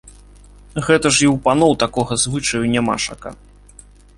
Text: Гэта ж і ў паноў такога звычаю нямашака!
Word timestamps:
Гэта 0.87 1.07
ж 1.17 1.25
і 1.25 1.27
ў 1.33 1.35
паноў 1.47 1.75
такога 1.83 2.13
звычаю 2.25 2.63
нямашака! 2.75 3.29